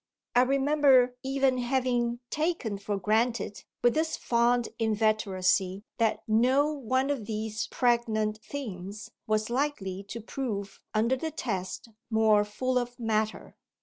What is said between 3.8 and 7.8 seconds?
with this fond inveteracy that no one of these